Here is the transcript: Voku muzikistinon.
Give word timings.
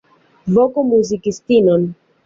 Voku 0.53 0.79
muzikistinon. 0.89 1.81